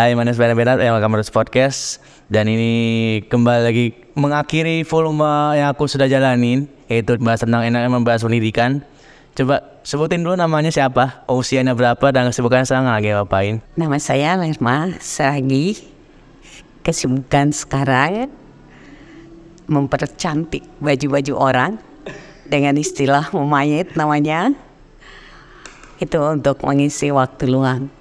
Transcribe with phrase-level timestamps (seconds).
[0.00, 2.00] Hai, mana Benar Benar yang to podcast
[2.32, 8.24] dan ini kembali lagi mengakhiri volume yang aku sudah jalanin yaitu bahas tentang enaknya membahas
[8.24, 8.80] pendidikan.
[9.36, 13.60] Coba sebutin dulu namanya siapa, usianya berapa dan kesibukan sekarang lagi ngapain?
[13.76, 15.76] Nama saya Lerma Seragi.
[16.80, 18.32] Kesibukan sekarang
[19.68, 21.76] mempercantik baju-baju orang
[22.48, 24.56] dengan istilah memayet namanya.
[26.00, 27.99] Itu untuk mengisi waktu luang.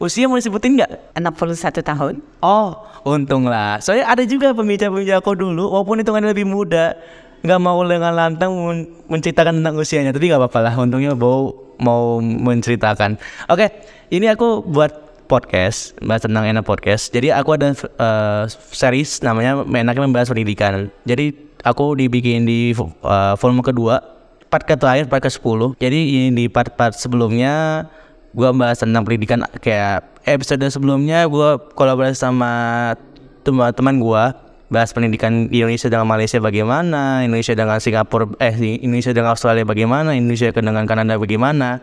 [0.00, 1.12] Usia mau disebutin nggak?
[1.12, 2.14] 61 tahun.
[2.40, 2.72] Oh,
[3.04, 3.84] untunglah.
[3.84, 6.96] Soalnya ada juga pembicara-pembicara aku dulu, walaupun hitungannya lebih muda,
[7.44, 10.16] nggak mau dengan lantang men- menceritakan tentang usianya.
[10.16, 10.74] Tapi nggak apa-apa lah.
[10.80, 13.20] Untungnya mau mau menceritakan.
[13.52, 13.68] Oke,
[14.08, 14.88] ini aku buat
[15.28, 17.12] podcast, bahas tentang enak podcast.
[17.12, 20.88] Jadi aku ada eh, series namanya enaknya membahas pendidikan.
[21.04, 24.00] Jadi aku dibikin di eh, volume kedua,
[24.48, 25.76] part ke terakhir, part ke 10.
[25.76, 27.84] Jadi ini di part-part sebelumnya
[28.32, 32.94] gua bahas tentang pendidikan kayak episode sebelumnya gua kolaborasi sama
[33.42, 34.24] teman-teman gua
[34.70, 40.14] bahas pendidikan di Indonesia dengan Malaysia bagaimana, Indonesia dengan Singapura, eh Indonesia dengan Australia bagaimana,
[40.14, 41.82] Indonesia dengan Kanada bagaimana.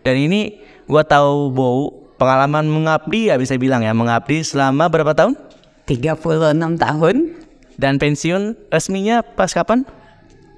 [0.00, 5.36] Dan ini gua tahu bau pengalaman mengabdi ya bisa bilang ya mengabdi selama berapa tahun
[5.84, 7.16] 36 tahun.
[7.80, 9.82] dan pensiun resminya pas kapan?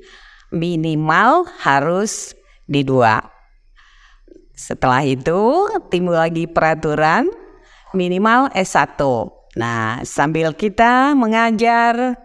[0.52, 2.36] minimal harus
[2.68, 3.24] D2.
[4.52, 7.32] Setelah itu timbul lagi peraturan
[7.96, 9.00] minimal S1.
[9.56, 12.20] Nah, sambil kita mengajar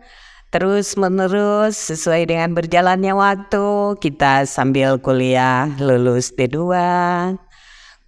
[0.50, 6.59] terus menerus sesuai dengan berjalannya waktu, kita sambil kuliah lulus D2,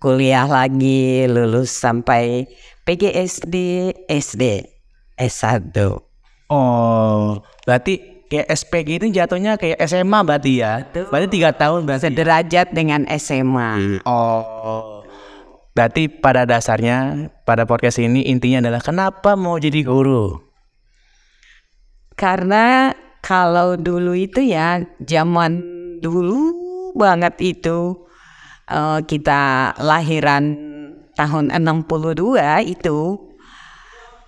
[0.03, 2.51] kuliah lagi lulus sampai
[2.83, 3.55] PGSD,
[4.11, 4.67] SD,
[5.15, 5.71] S1.
[6.51, 10.83] Oh, berarti kayak SPG itu jatuhnya kayak SMA berarti ya?
[10.91, 12.11] Berarti tiga tahun berarti.
[12.11, 14.03] Sederajat dengan SMA.
[14.03, 15.07] Oh,
[15.79, 20.52] berarti pada dasarnya pada podcast ini intinya adalah kenapa mau jadi guru?
[22.23, 25.59] Karena kalau dulu itu ya zaman
[25.99, 26.55] dulu
[26.95, 28.07] banget itu
[28.71, 30.55] eh, kita lahiran
[31.19, 32.39] tahun 62
[32.71, 33.01] itu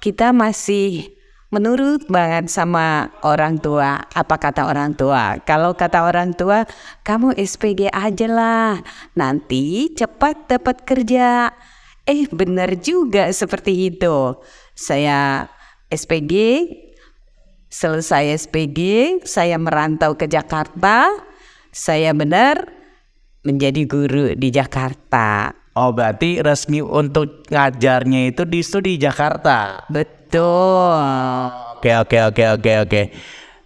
[0.02, 1.14] kita masih
[1.54, 4.02] menurut banget sama orang tua.
[4.10, 5.38] Apa kata orang tua?
[5.46, 6.66] Kalau kata orang tua,
[7.06, 8.82] kamu SPG aja lah.
[9.14, 11.54] Nanti cepat dapat kerja.
[12.04, 14.34] Eh benar juga seperti itu.
[14.74, 15.46] Saya
[15.88, 16.34] SPG,
[17.70, 18.78] selesai SPG,
[19.28, 21.10] saya merantau ke Jakarta.
[21.74, 22.70] Saya benar
[23.44, 25.52] menjadi guru di Jakarta.
[25.74, 29.82] Oh, berarti resmi untuk ngajarnya itu di studi Jakarta.
[29.90, 31.02] Betul.
[31.78, 33.02] Oke oke oke oke oke.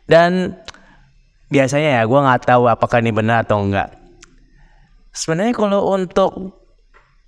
[0.09, 0.57] Dan
[1.53, 3.93] biasanya ya gue nggak tahu apakah ini benar atau enggak.
[5.12, 6.56] Sebenarnya kalau untuk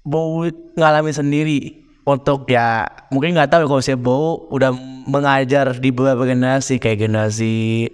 [0.00, 0.48] Bow
[0.80, 4.74] ngalamin sendiri untuk ya mungkin nggak tahu ya kalau saya Bow udah
[5.06, 7.88] mengajar di beberapa generasi kayak generasi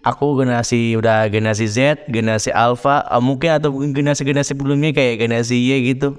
[0.00, 1.78] aku generasi udah generasi Z,
[2.08, 6.16] generasi Alpha, eh, mungkin atau generasi-generasi sebelumnya kayak generasi Y gitu.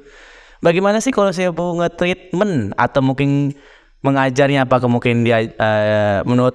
[0.61, 3.57] Bagaimana sih kalau saya mau nge-treatment atau mungkin
[4.05, 6.53] mengajarnya apakah mungkin dia eh, menurut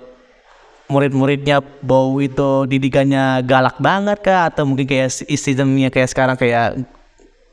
[0.87, 6.79] murid-muridnya bau itu didikannya galak banget kah atau mungkin kayak si- sistemnya kayak sekarang kayak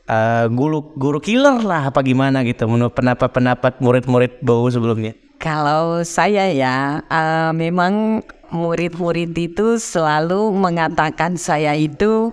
[0.08, 5.16] eh, guru guru killer lah apa gimana gitu menurut pendapat-pendapat murid-murid bau sebelumnya.
[5.40, 8.24] Kalau saya ya, eh, memang
[8.54, 12.32] murid-murid itu selalu mengatakan saya itu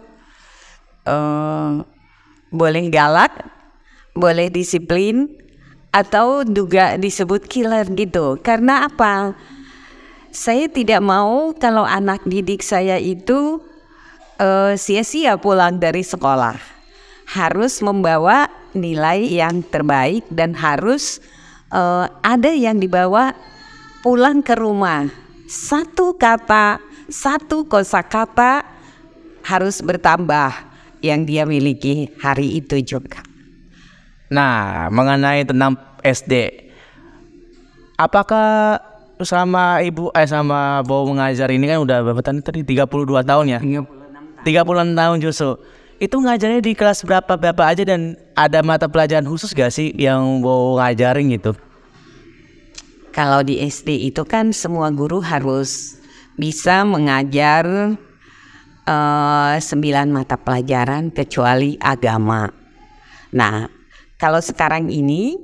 [1.07, 1.71] eh,
[2.51, 3.31] boleh galak,
[4.13, 5.41] boleh disiplin,
[5.91, 8.39] atau juga disebut killer gitu.
[8.39, 9.35] Karena apa?
[10.31, 13.59] Saya tidak mau kalau anak didik saya itu
[14.39, 16.81] eh, sia-sia pulang dari sekolah.
[17.31, 21.24] Harus membawa nilai yang terbaik dan harus
[21.72, 23.31] eh, ada yang dibawa
[24.04, 25.07] pulang ke rumah.
[25.48, 26.80] Satu kata,
[27.12, 28.63] satu kosakata
[29.44, 33.25] harus bertambah yang dia miliki hari itu juga.
[34.31, 36.68] Nah, mengenai tentang SD.
[38.00, 38.80] Apakah
[39.22, 42.88] selama ibu eh sama Bow mengajar ini kan udah berapa tahun tadi 32
[43.22, 43.60] tahun ya?
[43.60, 45.60] 36 tahun justru.
[46.01, 50.42] Itu ngajarnya di kelas berapa berapa aja dan ada mata pelajaran khusus gak sih yang
[50.42, 51.53] Bow ngajarin gitu?
[53.13, 56.01] Kalau di SD itu kan semua guru harus
[56.42, 57.94] bisa mengajar
[58.89, 62.50] uh, sembilan mata pelajaran kecuali agama.
[63.38, 63.69] Nah,
[64.18, 65.38] kalau sekarang ini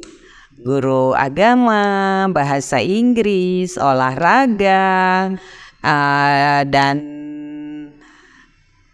[0.57, 5.37] guru agama, bahasa Inggris, olahraga,
[5.85, 7.16] uh, dan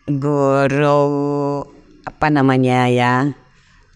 [0.08, 1.64] guru
[2.04, 3.14] apa namanya ya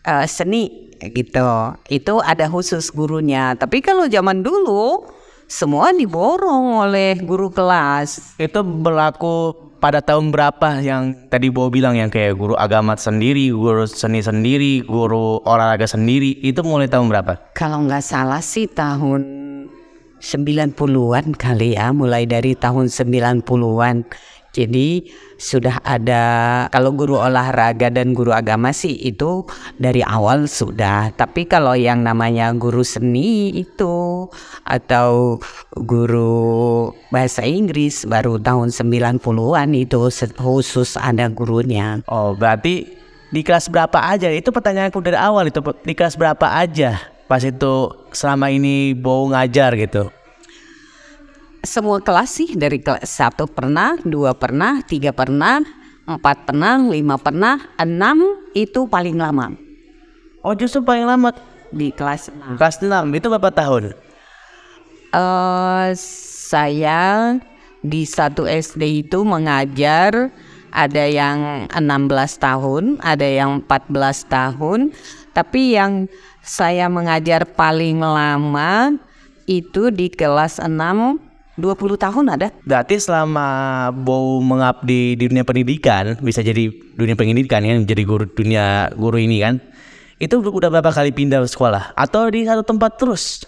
[0.07, 1.77] uh, seni gitu.
[1.91, 3.53] Itu ada khusus gurunya.
[3.53, 5.05] Tapi kalau zaman dulu
[5.47, 8.35] semua diborong oleh guru kelas.
[8.39, 13.85] Itu berlaku pada tahun berapa yang tadi Bo bilang yang kayak guru agama sendiri, guru
[13.85, 17.53] seni sendiri, guru olahraga sendiri, itu mulai tahun berapa?
[17.53, 19.23] Kalau nggak salah sih tahun
[20.17, 23.97] 90-an kali ya, mulai dari tahun 90-an.
[24.49, 24.89] Jadi
[25.37, 26.25] sudah ada
[26.73, 29.45] kalau guru olahraga dan guru agama sih itu
[29.77, 31.13] dari awal sudah.
[31.13, 34.27] Tapi kalau yang namanya guru seni itu
[34.65, 35.37] atau
[35.77, 42.01] guru bahasa Inggris baru tahun 90-an itu khusus ada gurunya.
[42.09, 42.97] Oh, berarti
[43.29, 44.33] di kelas berapa aja?
[44.33, 49.75] Itu pertanyaanku dari awal itu di kelas berapa aja pas itu selama ini Bow ngajar
[49.75, 50.09] gitu
[51.67, 55.59] semua kelas sih dari kelas satu pernah, dua pernah, tiga pernah,
[56.07, 59.51] empat pernah, lima pernah, enam itu paling lama.
[60.41, 61.35] Oh justru paling lama
[61.67, 62.55] di kelas enam.
[62.55, 63.91] Kelas enam itu berapa tahun?
[65.11, 65.91] Uh,
[66.47, 67.35] saya
[67.83, 70.31] di satu SD itu mengajar
[70.71, 71.83] ada yang 16
[72.39, 74.79] tahun, ada yang 14 tahun,
[75.35, 76.07] tapi yang
[76.39, 78.95] saya mengajar paling lama
[79.47, 81.26] itu di kelas 6
[81.57, 82.53] 20 tahun ada.
[82.61, 83.47] Berarti selama
[83.91, 89.41] Bow mengabdi di dunia pendidikan, bisa jadi dunia pendidikan kan, jadi guru dunia guru ini
[89.41, 89.57] kan.
[90.21, 93.45] Itu udah berapa kali pindah sekolah atau di satu tempat terus?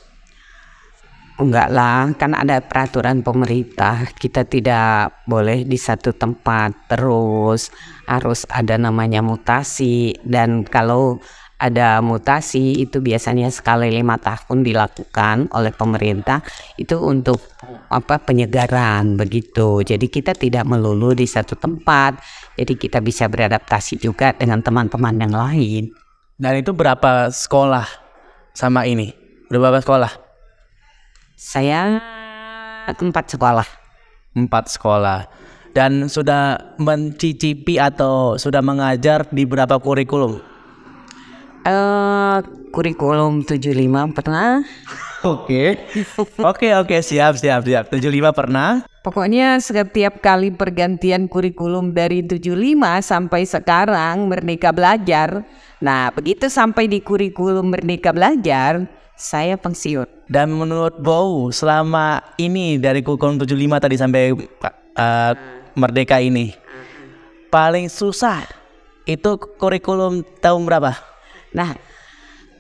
[1.40, 4.12] Enggak lah, kan ada peraturan pemerintah.
[4.12, 7.72] Kita tidak boleh di satu tempat terus.
[8.04, 11.24] Harus ada namanya mutasi dan kalau
[11.60, 16.40] ada mutasi itu biasanya sekali lima tahun dilakukan oleh pemerintah
[16.80, 17.44] itu untuk
[17.92, 19.84] apa penyegaran begitu.
[19.84, 22.16] Jadi kita tidak melulu di satu tempat
[22.56, 25.84] jadi kita bisa beradaptasi juga dengan teman-teman yang lain.
[26.40, 27.88] Dan itu berapa sekolah
[28.56, 29.12] sama ini?
[29.52, 30.12] Berapa sekolah?
[31.36, 32.00] Saya
[32.88, 33.68] empat sekolah.
[34.36, 35.28] Empat sekolah.
[35.76, 40.49] Dan sudah mencicipi atau sudah mengajar di berapa kurikulum
[41.68, 42.40] Uh,
[42.72, 44.64] kurikulum 75 pernah.
[45.20, 45.76] Oke.
[46.40, 47.92] Oke, oke, siap, siap, siap.
[47.92, 48.88] 75 pernah.
[49.04, 52.56] Pokoknya setiap kali pergantian kurikulum dari 75
[53.04, 55.44] sampai sekarang Merdeka Belajar.
[55.84, 58.88] Nah, begitu sampai di kurikulum Merdeka Belajar,
[59.20, 60.08] saya pensiun.
[60.32, 65.34] Dan menurut Bow, selama ini dari kurikulum 75 tadi sampai uh,
[65.76, 66.56] Merdeka ini,
[67.52, 68.48] paling susah
[69.04, 71.09] itu kurikulum tahun berapa?
[71.56, 71.74] Nah,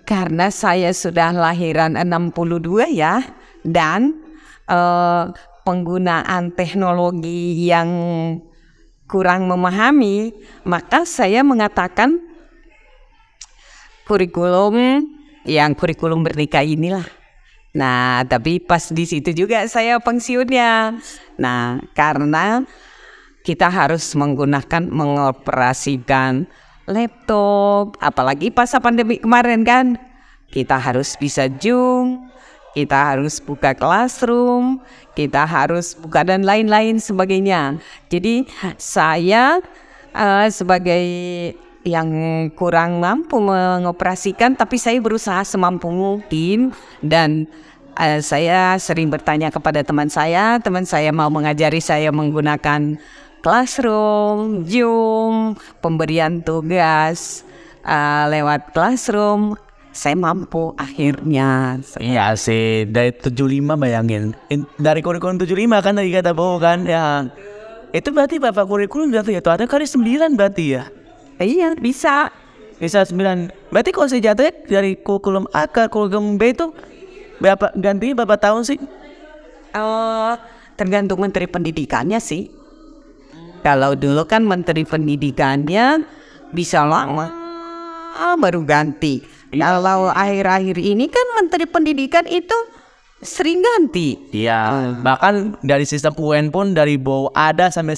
[0.05, 3.22] karena saya sudah lahiran 62 ya
[3.62, 4.17] dan
[4.65, 5.29] uh,
[5.62, 7.89] penggunaan teknologi yang
[9.10, 10.34] kurang memahami,
[10.65, 12.17] maka saya mengatakan
[14.10, 15.05] kurikulum
[15.46, 17.05] yang kurikulum merdeka inilah.
[17.69, 20.98] Nah, tapi pas di situ juga saya pensiunnya.
[21.38, 22.65] Nah, karena
[23.46, 26.50] kita harus menggunakan mengoperasikan
[26.89, 29.96] laptop, apalagi pas pandemi kemarin kan.
[30.50, 32.25] Kita harus bisa Zoom,
[32.74, 34.81] kita harus buka classroom,
[35.13, 37.77] kita harus buka dan lain-lain sebagainya.
[38.10, 38.50] Jadi
[38.81, 39.62] saya
[40.13, 41.05] uh, sebagai
[41.86, 42.10] yang
[42.58, 46.74] kurang mampu mengoperasikan, tapi saya berusaha semampu mungkin
[47.05, 47.46] dan
[47.98, 52.98] uh, saya sering bertanya kepada teman saya, teman saya mau mengajari saya menggunakan
[53.39, 57.43] classroom, Zoom, pemberian tugas
[57.84, 59.55] uh, lewat classroom,
[59.89, 61.81] saya mampu akhirnya.
[62.00, 64.38] Iya sih, dari 75 bayangin.
[64.77, 67.27] Dari kurikulum 75 kan tadi kata Bowo kan ya.
[67.89, 70.84] Itu berarti Bapak kurikulum jatuh ya, ada kali 9 berarti ya?
[71.41, 72.29] Iya, bisa.
[72.77, 73.50] Bisa 9.
[73.74, 76.72] Berarti kalau saya jatuh dari kurikulum A ke kurikulum B itu
[77.41, 78.79] berapa ganti berapa tahun sih?
[79.74, 80.38] Uh,
[80.77, 82.59] tergantung menteri pendidikannya sih.
[83.62, 86.04] Kalau dulu kan menteri pendidikannya
[86.56, 87.39] bisa lama
[88.20, 89.24] ah, baru ganti.
[89.50, 92.54] Kalau akhir-akhir ini kan Menteri Pendidikan itu
[93.20, 94.20] sering ganti.
[94.30, 97.98] Iya, bahkan dari sistem UN pun dari bau ada sampai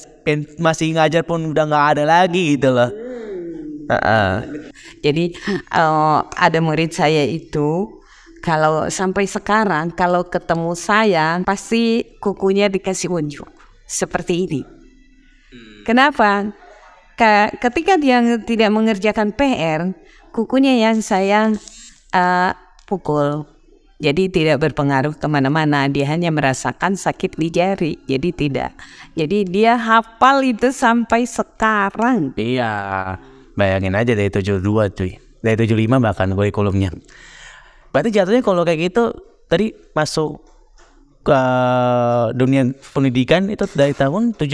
[0.57, 2.91] masih ngajar pun udah nggak ada lagi gitu loh.
[3.91, 4.31] Heeh.
[5.03, 7.99] Jadi eh, ada murid saya itu
[8.39, 13.51] kalau sampai sekarang kalau ketemu saya pasti kukunya dikasih unjuk
[13.83, 14.80] seperti ini.
[15.83, 16.51] Kenapa?
[17.17, 19.93] Ka- ketika dia tidak mengerjakan PR,
[20.33, 21.53] kukunya yang saya
[22.13, 22.51] eh,
[22.87, 23.45] pukul.
[24.01, 28.73] Jadi tidak berpengaruh ke mana-mana, dia hanya merasakan sakit di jari, jadi tidak.
[29.13, 32.33] Jadi dia hafal itu sampai sekarang.
[32.33, 32.73] Iya,
[33.53, 34.57] bayangin aja dari 72
[34.97, 35.21] cuy.
[35.45, 36.89] Dari 75 bahkan kurikulumnya.
[37.93, 39.13] Berarti jatuhnya kalau kayak gitu
[39.45, 40.41] tadi masuk
[41.21, 41.41] ke
[42.33, 44.49] dunia pendidikan itu dari tahun 70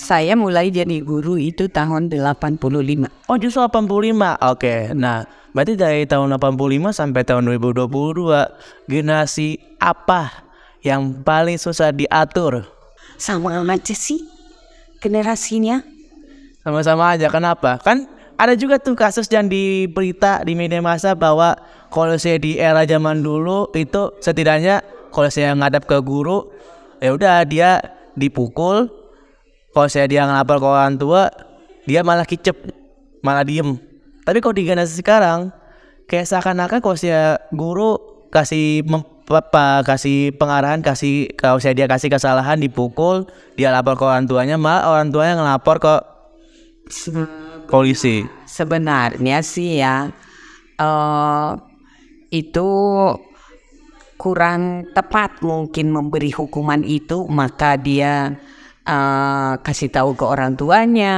[0.00, 3.28] Saya mulai jadi guru itu tahun 85.
[3.28, 7.84] Oh justru 85 Oke Nah berarti dari tahun 85 sampai tahun 2022
[8.88, 10.48] Generasi apa
[10.80, 12.64] yang paling susah diatur?
[13.20, 14.24] Sama aja sih
[15.04, 15.84] generasinya.
[16.64, 17.76] Sama-sama aja kenapa?
[17.84, 18.08] Kan
[18.40, 21.60] ada juga tuh kasus yang di berita di media massa bahwa
[21.92, 24.80] kalau saya di era zaman dulu itu setidaknya
[25.12, 26.48] kalau saya ngadap ke guru
[27.04, 27.84] ya udah dia
[28.16, 28.99] dipukul
[29.70, 31.30] kalau saya dia ngelapor ke orang tua
[31.86, 32.56] dia malah kicep
[33.24, 33.78] malah diem.
[34.26, 35.50] Tapi kalau di generasi sekarang
[36.06, 37.98] kayak seakan-akan kalau saya guru
[38.30, 44.02] kasih mem- apa kasih pengarahan kasih kalau saya dia kasih kesalahan dipukul dia lapor ke
[44.02, 45.94] orang tuanya malah orang tuanya ngelapor ke
[47.70, 48.26] polisi.
[48.50, 50.10] Sebenarnya sih ya
[50.82, 51.50] eh
[52.34, 52.68] itu
[54.18, 58.34] kurang tepat mungkin memberi hukuman itu maka dia
[58.86, 61.16] eh, kasih tahu ke orang tuanya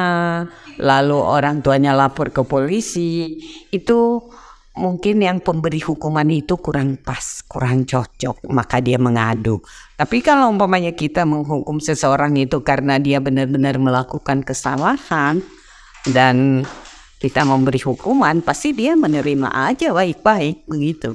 [0.80, 3.38] lalu orang tuanya lapor ke polisi.
[3.70, 4.28] Itu
[4.72, 9.60] mungkin yang pemberi hukuman itu kurang pas kurang cocok maka dia mengadu.
[9.96, 15.44] Tapi kalau umpamanya kita menghukum seseorang itu karena dia benar-benar melakukan kesalahan
[16.08, 16.66] dan
[17.22, 21.14] kita memberi hukuman pasti dia menerima aja baik-baik begitu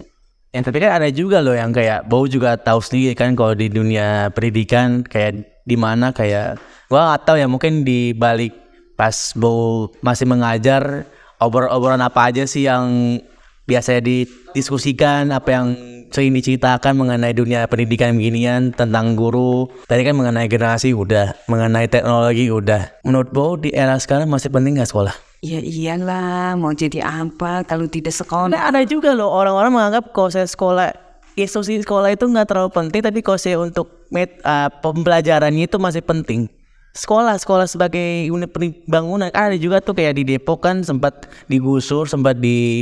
[0.55, 3.67] yang tapi kan ada juga loh yang kayak bau juga tahu sendiri kan kalau di
[3.67, 6.55] dunia pendidikan kayak di mana kayak
[6.87, 8.55] gua tahu ya mungkin di balik
[8.95, 11.05] pas bau masih mengajar
[11.37, 13.19] obrol-obrolan apa aja sih yang
[13.67, 15.67] biasanya didiskusikan apa yang
[16.07, 19.67] sering diceritakan mengenai dunia pendidikan beginian tentang guru.
[19.91, 23.03] Tadi kan mengenai generasi udah mengenai teknologi udah.
[23.03, 27.85] Menurut bau di era sekarang masih penting nggak sekolah ya iyalah mau jadi apa kalau
[27.85, 28.49] tidak sekolah?
[28.49, 30.93] Nah, ada juga loh orang-orang menganggap kalau saya sekolah
[31.37, 36.01] institusi sekolah itu nggak terlalu penting tapi kalau saya untuk met, uh, pembelajarannya itu masih
[36.01, 36.49] penting.
[36.97, 38.49] Sekolah sekolah sebagai unit
[38.89, 42.81] bangunan ada juga tuh kayak di Depok kan sempat digusur sempat di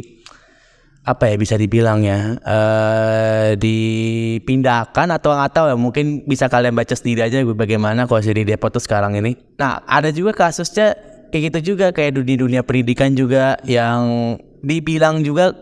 [1.05, 6.95] apa ya bisa dibilang ya eh dipindahkan atau nggak tahu ya mungkin bisa kalian baca
[6.95, 9.35] sendiri aja bagaimana kalau di Depok tuh sekarang ini.
[9.59, 10.95] Nah ada juga kasusnya
[11.31, 15.53] kayak gitu juga kayak di dunia pendidikan juga yang dibilang juga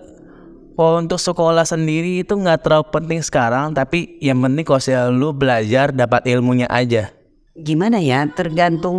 [0.73, 4.81] kalau untuk sekolah sendiri itu nggak terlalu penting sekarang tapi yang penting kalau
[5.13, 7.13] lu belajar dapat ilmunya aja.
[7.53, 8.97] Gimana ya tergantung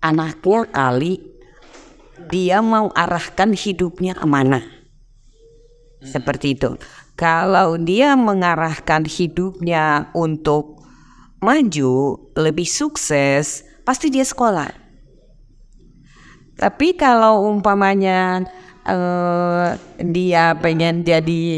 [0.00, 1.20] anaknya kali
[2.32, 4.64] dia mau arahkan hidupnya ke mana.
[6.00, 6.80] Seperti itu.
[7.12, 10.80] Kalau dia mengarahkan hidupnya untuk
[11.44, 14.79] maju lebih sukses pasti dia sekolah
[16.60, 18.44] tapi kalau umpamanya
[18.84, 19.68] eh,
[20.04, 21.48] dia pengen jadi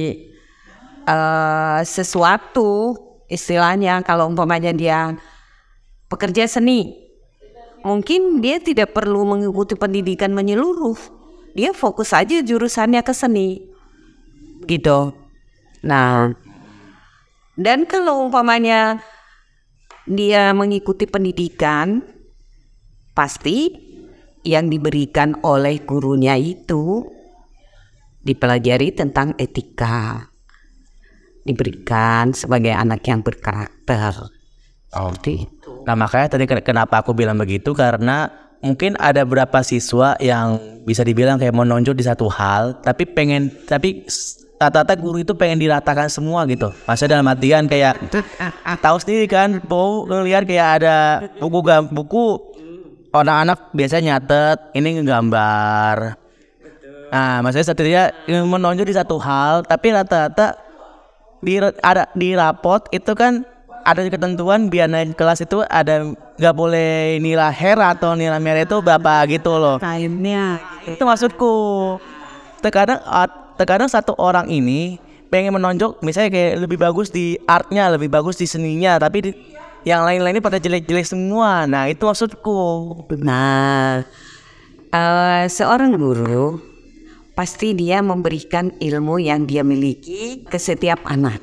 [1.11, 2.95] eh, sesuatu
[3.27, 5.19] istilahnya kalau umpamanya dia
[6.07, 7.03] pekerja seni
[7.83, 10.95] mungkin dia tidak perlu mengikuti pendidikan menyeluruh.
[11.53, 13.61] Dia fokus aja jurusannya ke seni
[14.65, 15.11] gitu.
[15.83, 16.31] Nah
[17.59, 19.03] dan kalau umpamanya
[20.07, 22.01] dia mengikuti pendidikan
[23.13, 23.92] pasti
[24.43, 27.07] yang diberikan oleh gurunya itu
[28.23, 30.31] dipelajari tentang etika.
[31.43, 34.31] Diberikan sebagai anak yang berkarakter.
[34.87, 35.83] Seperti itu.
[35.83, 37.75] Nah makanya tadi ken- kenapa aku bilang begitu?
[37.75, 38.31] Karena
[38.63, 44.07] mungkin ada beberapa siswa yang bisa dibilang kayak menonjol di satu hal tapi pengen tapi
[44.63, 46.71] rata-rata guru itu pengen diratakan semua gitu.
[46.87, 47.99] Maksudnya dalam artian kayak
[48.79, 50.97] tahu sendiri kan, bau ngeliat kayak ada
[51.43, 51.59] buku
[51.91, 52.52] buku
[53.13, 54.59] anak-anak biasanya nyatet.
[54.73, 55.97] Ini ngegambar.
[57.13, 60.57] Nah, maksudnya setidaknya yang menonjol di satu hal tapi rata-rata
[61.45, 63.45] di ada di rapot itu kan
[63.85, 68.81] ada ketentuan biar naik kelas itu ada nggak boleh nilai her atau nilai merah itu
[68.81, 69.77] berapa gitu loh.
[69.77, 70.57] Kainnya
[70.89, 71.55] itu maksudku.
[72.65, 73.03] Terkadang
[73.61, 74.97] terkadang satu orang ini
[75.29, 79.31] pengen menonjok misalnya kayak lebih bagus di artnya lebih bagus di seninya tapi di,
[79.83, 82.61] yang lain-lainnya pada jelek-jelek semua nah itu maksudku
[83.23, 84.03] Nah,
[84.93, 86.61] eh, seorang guru
[87.33, 91.41] pasti dia memberikan ilmu yang dia miliki ke setiap anak,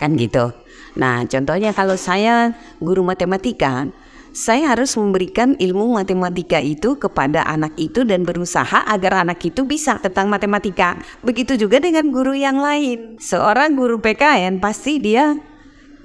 [0.00, 0.52] kan gitu.
[0.96, 3.90] Nah, contohnya kalau saya guru matematika,
[4.34, 9.98] saya harus memberikan ilmu matematika itu kepada anak itu dan berusaha agar anak itu bisa
[10.02, 10.98] tentang matematika.
[11.22, 13.18] Begitu juga dengan guru yang lain.
[13.22, 15.38] Seorang guru PKN pasti dia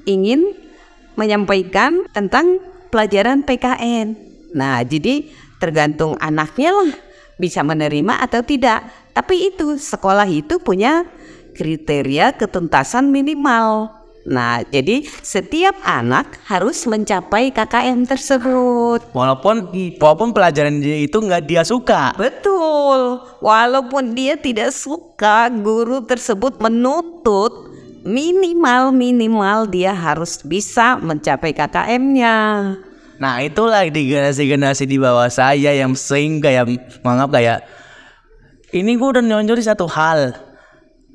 [0.05, 0.68] ingin
[1.19, 4.15] menyampaikan tentang pelajaran PKN.
[4.55, 5.27] Nah, jadi
[5.59, 6.95] tergantung anaknya lah
[7.35, 8.87] bisa menerima atau tidak.
[9.11, 11.03] Tapi itu sekolah itu punya
[11.59, 13.99] kriteria ketuntasan minimal.
[14.29, 18.99] Nah, jadi setiap anak harus mencapai KKN tersebut.
[19.15, 23.23] walaupun walaupun pelajaran dia itu nggak dia suka Betul.
[23.39, 27.68] Walaupun dia tidak suka, guru tersebut menuntut
[28.09, 32.35] minimal minimal dia harus bisa mencapai KKM-nya.
[33.21, 36.65] Nah itulah di generasi-generasi di bawah saya yang sering kayak
[37.05, 37.59] menganggap kayak
[38.73, 40.33] ini gue udah nyonjol di satu hal.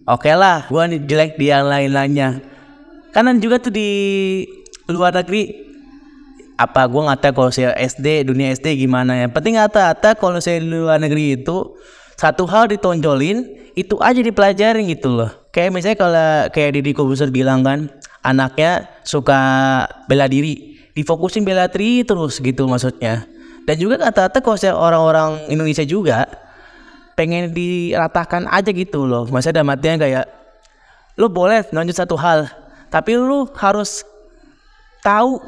[0.04, 2.44] Oke lah, gue jelek di yang lain-lainnya.
[3.10, 3.90] Karena juga tuh di
[4.86, 5.64] luar negeri
[6.54, 9.26] apa gue nggak tahu kalau saya SD dunia SD gimana ya.
[9.26, 11.74] Penting ngata-ngata kalau saya di luar negeri itu
[12.14, 15.43] satu hal ditonjolin itu aja dipelajarin gitu loh.
[15.54, 17.86] Kayak misalnya kalau kayak Didi Kobuser bilang kan
[18.26, 19.38] anaknya suka
[20.10, 23.22] bela diri difokusin bela diri terus gitu maksudnya.
[23.64, 26.26] Dan juga kata-kata kalau orang-orang Indonesia juga
[27.14, 29.30] pengen diratakan aja gitu loh.
[29.30, 30.26] Masa dalam artian kayak
[31.14, 32.50] lu boleh nonjol satu hal
[32.90, 34.02] tapi lu harus
[35.02, 35.38] tahu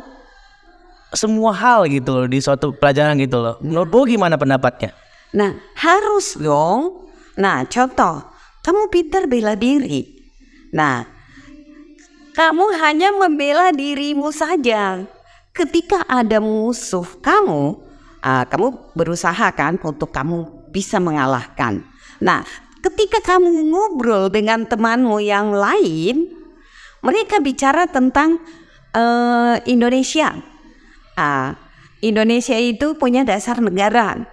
[1.14, 3.54] semua hal gitu loh di suatu pelajaran gitu loh.
[3.62, 4.94] Menurut gimana pendapatnya?
[5.34, 7.06] Nah, harus dong.
[7.36, 8.24] Nah, contoh,
[8.66, 10.26] kamu pintar bela diri.
[10.74, 11.06] Nah,
[12.34, 15.06] kamu hanya membela dirimu saja.
[15.54, 17.78] Ketika ada musuh kamu,
[18.26, 21.86] ah, kamu berusaha kan untuk kamu bisa mengalahkan.
[22.18, 22.42] Nah,
[22.82, 26.26] ketika kamu ngobrol dengan temanmu yang lain,
[27.06, 28.42] mereka bicara tentang
[28.90, 30.34] eh, Indonesia.
[31.14, 31.54] Ah,
[32.02, 34.26] Indonesia itu punya dasar negara.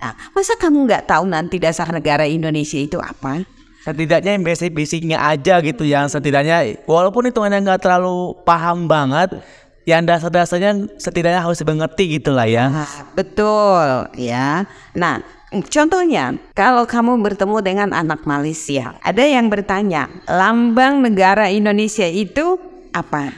[0.00, 3.59] Nah, masa kamu nggak tahu nanti dasar negara Indonesia itu apa?
[3.90, 9.42] Setidaknya yang basic-basicnya aja gitu yang setidaknya walaupun hitungannya nggak terlalu paham banget
[9.88, 14.62] yang dasar-dasarnya setidaknya harus mengerti gitu lah ya Ah, betul, ya.
[14.94, 22.60] Nah, contohnya kalau kamu bertemu dengan anak Malaysia, ada yang bertanya, lambang negara Indonesia itu
[22.94, 23.34] apa?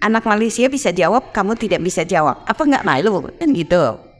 [0.00, 2.42] Anak Malaysia bisa jawab, kamu tidak bisa jawab.
[2.48, 3.28] Apa nggak malu?
[3.38, 4.11] Kan gitu.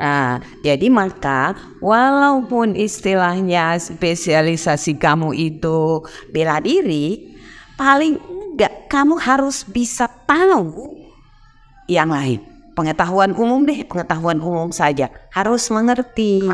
[0.00, 7.36] Nah, jadi maka walaupun istilahnya spesialisasi kamu itu bela diri,
[7.76, 8.16] paling
[8.56, 10.96] enggak kamu harus bisa tahu
[11.84, 12.40] yang lain.
[12.72, 15.12] Pengetahuan umum deh, pengetahuan umum saja.
[15.36, 16.48] Harus mengerti.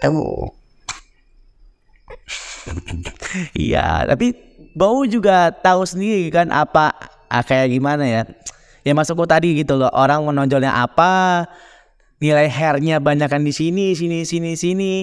[0.00, 0.48] Tuh.
[3.52, 4.32] Iya, tapi
[4.72, 6.96] bau juga tahu sendiri kan apa
[7.28, 8.22] ah, kayak gimana ya.
[8.82, 11.46] Ya masukku tadi gitu loh, orang menonjolnya apa,
[12.22, 14.94] nilai hairnya banyakan di sini, sini, sini, sini.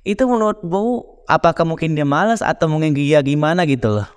[0.00, 4.08] Itu menurut bau apakah mungkin dia malas atau mungkin dia gimana gitu loh.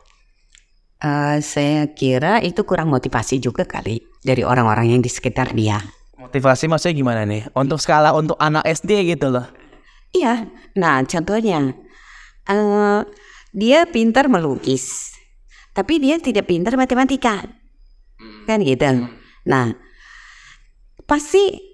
[1.04, 5.78] Eh, saya kira itu kurang motivasi juga kali dari orang-orang yang di sekitar dia.
[6.18, 7.52] Motivasi maksudnya gimana nih?
[7.54, 9.46] Untuk skala untuk anak SD gitu loh.
[10.16, 11.76] Iya, nah contohnya
[12.48, 13.02] eh
[13.52, 15.14] dia pintar melukis,
[15.76, 17.46] tapi dia tidak pintar matematika,
[18.48, 19.06] kan gitu.
[19.46, 19.76] Nah,
[21.06, 21.67] pasti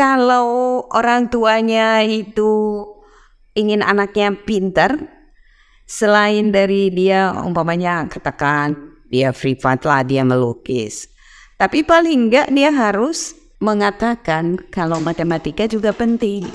[0.00, 2.80] kalau orang tuanya itu
[3.52, 4.96] ingin anaknya pintar,
[5.84, 11.04] selain dari dia umpamanya katakan dia privat lah dia melukis,
[11.60, 16.48] tapi paling enggak dia harus mengatakan kalau matematika juga penting.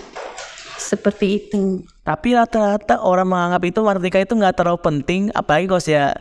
[0.81, 1.85] Seperti itu.
[2.01, 6.17] Tapi rata-rata orang menganggap itu matematika itu nggak terlalu penting, apalagi kalau saya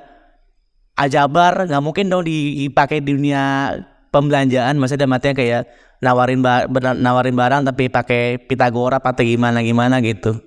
[1.00, 3.72] ajabar nggak mungkin dong dipakai di dunia
[4.14, 5.66] pembelanjaan, maksudnya artian kayak
[5.98, 10.38] nawarin ba- ber- nawarin barang tapi pakai Pitagora atau gimana gimana gitu.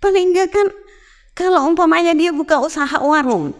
[0.00, 0.68] Paling enggak kan
[1.36, 3.52] kalau umpamanya dia buka usaha warung.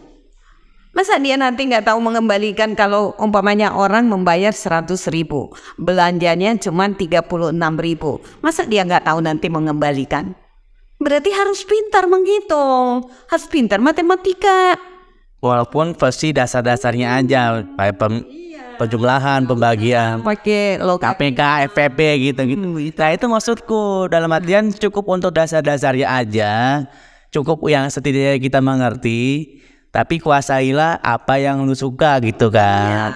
[0.95, 5.51] Masa dia nanti nggak tahu mengembalikan kalau umpamanya orang membayar 100 ribu.
[5.75, 7.51] Belanjanya cuma 36
[7.83, 8.23] ribu.
[8.39, 10.39] Masa dia nggak tahu nanti mengembalikan?
[11.03, 13.11] Berarti harus pintar menghitung.
[13.27, 14.79] Harus pintar matematika.
[15.43, 17.67] Walaupun versi dasar-dasarnya aja,
[18.77, 20.23] penjumlahan, pembagian.
[20.23, 21.99] pakai KPK, FPP
[22.31, 22.67] gitu gitu.
[22.97, 26.53] Nah itu maksudku dalam artian cukup untuk dasar-dasarnya aja,
[27.35, 29.63] cukup yang setidaknya kita mengerti,
[29.95, 33.15] tapi kuasailah apa yang lu suka gitu kan.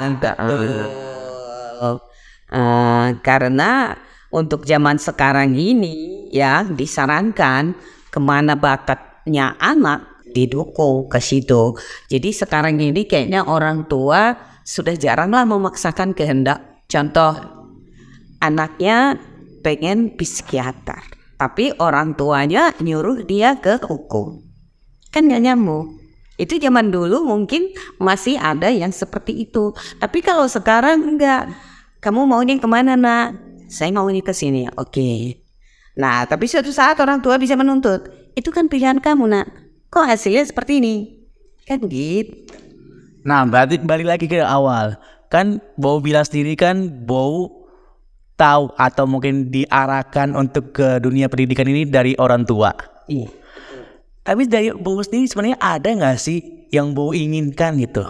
[2.49, 3.93] Eh, karena
[4.33, 7.77] untuk zaman sekarang ini ya disarankan
[8.09, 11.77] ke mana bakatnya anak didukung ke situ.
[12.09, 14.37] Jadi sekarang ini kayaknya orang tua
[14.69, 16.61] sudah jaranglah memaksakan kehendak.
[16.85, 17.33] Contoh
[18.45, 19.17] anaknya
[19.65, 21.01] pengen psikiater,
[21.41, 24.45] tapi orang tuanya nyuruh dia ke hukum.
[25.09, 25.41] Kan gak.
[26.37, 29.73] Itu zaman dulu mungkin masih ada yang seperti itu.
[29.97, 31.49] Tapi kalau sekarang enggak.
[31.99, 33.35] Kamu maunya ke mana nak?
[33.67, 34.71] Saya mau ini ke sini.
[34.79, 35.43] Oke.
[35.99, 38.07] Nah, tapi suatu saat orang tua bisa menuntut.
[38.39, 39.51] Itu kan pilihan kamu nak.
[39.91, 41.27] Kok hasilnya seperti ini?
[41.67, 42.68] Kan gitu.
[43.27, 44.99] Nah berarti balik lagi ke awal,
[45.33, 47.51] kan Bow bilang sendiri kan Bow
[48.39, 52.71] tahu atau mungkin diarahkan untuk ke dunia pendidikan ini dari orang tua.
[53.11, 53.27] Iya.
[54.23, 58.05] Tapi dari Bow sendiri sebenarnya ada nggak sih yang Bow inginkan gitu?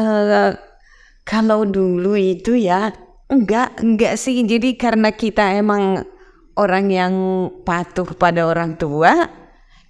[0.00, 0.50] Eh,
[1.28, 2.90] kalau dulu itu ya
[3.30, 6.02] enggak enggak sih jadi karena kita emang
[6.58, 7.14] orang yang
[7.62, 9.39] patuh pada orang tua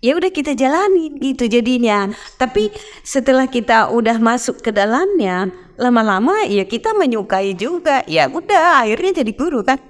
[0.00, 2.10] ya udah kita jalani gitu jadinya.
[2.36, 2.72] Tapi
[3.04, 5.48] setelah kita udah masuk ke dalamnya
[5.80, 8.04] lama-lama ya kita menyukai juga.
[8.08, 9.80] Ya udah akhirnya jadi guru kan?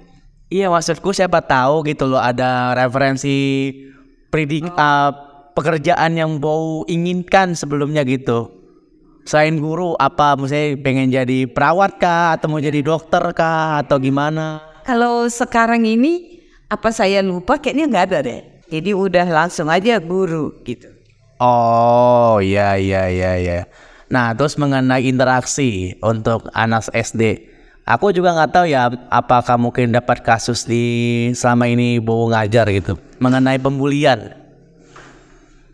[0.51, 3.71] Iya maksudku siapa tahu gitu loh ada referensi
[4.27, 5.15] predik uh,
[5.55, 8.51] pekerjaan yang Bow inginkan sebelumnya gitu.
[9.23, 14.71] Selain guru apa misalnya pengen jadi perawat kah atau mau jadi dokter kah atau gimana?
[14.85, 18.41] kalau sekarang ini apa saya lupa kayaknya nggak ada deh
[18.71, 20.87] jadi udah langsung aja guru gitu
[21.41, 23.59] Oh iya iya iya iya.
[24.13, 27.49] Nah terus mengenai interaksi untuk anak SD,
[27.81, 30.85] aku juga nggak tahu ya apakah mungkin dapat kasus di
[31.33, 34.37] selama ini Bowo ngajar gitu mengenai pembulian.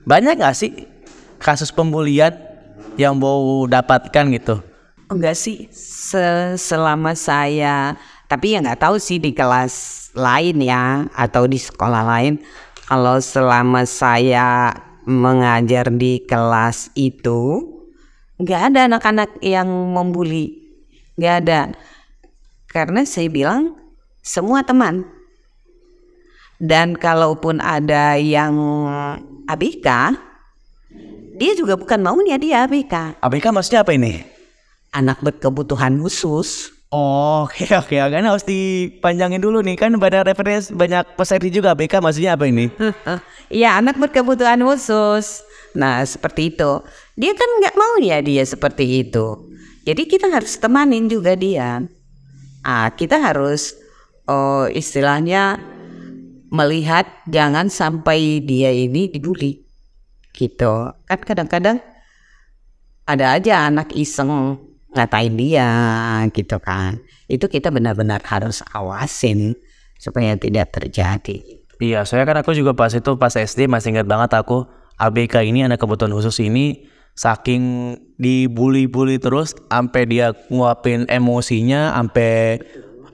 [0.08, 0.72] Banyak nggak sih
[1.44, 2.32] kasus pembulian
[2.96, 4.64] yang Bowo dapatkan gitu?
[5.08, 7.96] Enggak sih, se- selama saya,
[8.28, 12.40] tapi ya nggak tahu sih di kelas lain ya atau di sekolah lain.
[12.88, 14.72] Kalau selama saya
[15.04, 17.60] mengajar di kelas itu,
[18.40, 20.56] nggak ada anak-anak yang membuli,
[21.20, 21.62] nggak ada.
[22.72, 23.76] Karena saya bilang
[24.24, 25.04] semua teman.
[26.58, 28.56] Dan kalaupun ada yang
[29.46, 29.88] ABK,
[31.38, 34.38] dia juga bukan maunya dia ABK ABK maksudnya apa ini?
[34.98, 36.74] anak berkebutuhan khusus.
[36.88, 42.00] Oh, oke oke, kan harus dipanjangin dulu nih kan banyak referensi banyak peserta juga ABK
[42.00, 42.72] maksudnya apa ini?
[43.48, 45.48] Iya, anak berkebutuhan khusus.
[45.72, 46.84] Nah, seperti itu.
[47.16, 49.40] Dia kan nggak mau ya dia seperti itu.
[49.88, 51.80] Jadi kita harus temanin juga dia.
[52.60, 53.72] Ah, kita harus
[54.28, 55.64] oh istilahnya
[56.52, 59.64] melihat jangan sampai dia ini dibully.
[60.36, 60.92] Gitu.
[60.92, 61.80] Kan kadang-kadang
[63.08, 64.60] ada aja anak iseng
[64.96, 65.70] ngatain dia
[66.32, 67.02] gitu kan.
[67.28, 69.56] Itu kita benar-benar harus awasin
[70.00, 71.64] supaya tidak terjadi.
[71.78, 74.66] Iya, saya kan aku juga pas itu pas SD masih ingat banget aku
[74.98, 82.62] ABK ini anak kebutuhan khusus ini saking dibully-bully terus sampai dia nguapin emosinya sampai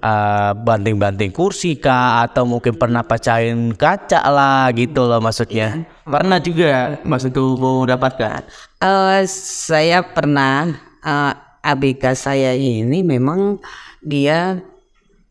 [0.03, 5.87] uh, banting-banting kursi kah atau mungkin pernah pecahin kaca lah gitu loh maksudnya.
[6.03, 8.43] Pernah juga maksudku mau dapatkan.
[8.83, 11.33] Eh, saya pernah eh,
[11.63, 13.63] ABK saya ini memang
[14.03, 14.59] dia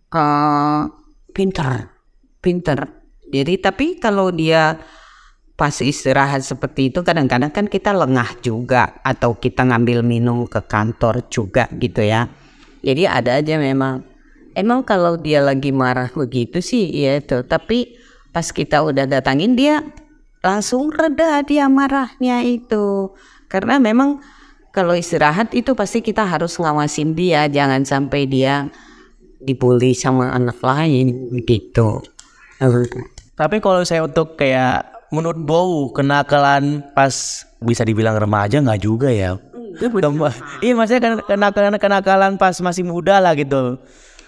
[0.08, 0.82] eh,
[1.36, 1.92] pinter,
[2.40, 2.78] pinter.
[3.32, 4.80] Jadi tapi kalau dia
[5.52, 11.28] pas istirahat seperti itu kadang-kadang kan kita lengah juga atau kita ngambil minum ke kantor
[11.28, 12.28] juga gitu ya.
[12.82, 14.02] Jadi ada aja memang.
[14.52, 17.40] Emang kalau dia lagi marah begitu sih ya itu.
[17.46, 17.96] Tapi
[18.34, 19.80] pas kita udah datangin dia
[20.44, 23.14] langsung reda dia marahnya itu.
[23.48, 24.20] Karena memang
[24.72, 28.72] kalau istirahat itu pasti kita harus ngawasin dia jangan sampai dia
[29.38, 32.00] dibully sama anak lain gitu.
[33.34, 37.12] Tapi kalau saya untuk kayak menurut Bow kenakalan pas
[37.60, 39.36] bisa dibilang remaja nggak juga ya.
[40.60, 43.80] Iya maksudnya kan- kenakalan kenakalan pas masih muda lah gitu.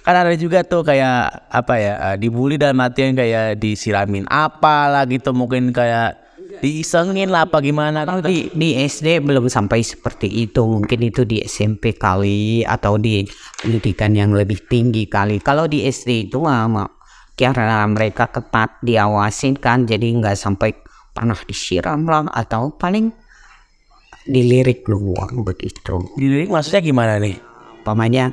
[0.05, 5.05] Kan ada juga tuh kayak apa ya eh, dibully dalam artian kayak disiramin apa lah
[5.09, 6.24] gitu mungkin kayak
[6.65, 8.09] diisengin lah apa gimana.
[8.09, 13.21] Kalau di, di SD belum sampai seperti itu, mungkin itu di SMP kali atau di
[13.61, 15.45] pendidikan yang lebih tinggi kali.
[15.45, 16.89] Kalau di SD itu mah mah,
[17.37, 20.73] karena mereka ketat diawasin kan, jadi nggak sampai
[21.13, 23.13] pernah disiram lah atau paling
[24.25, 26.01] dilirik doang begitu.
[26.17, 27.55] Dilirik maksudnya gimana nih?
[27.85, 28.33] umpamanya